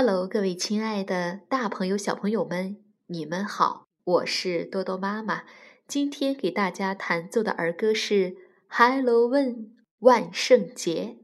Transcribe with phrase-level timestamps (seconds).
[0.00, 2.76] Hello，各位亲爱的大朋友、小朋友们，
[3.08, 3.88] 你们好！
[4.04, 5.42] 我是多多妈妈。
[5.88, 8.30] 今天给大家弹奏的儿歌是
[8.70, 11.16] 《Halloween 万圣节》。